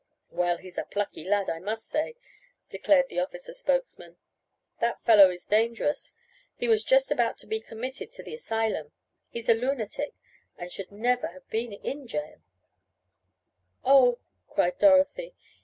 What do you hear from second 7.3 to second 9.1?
to be committed to the asylum.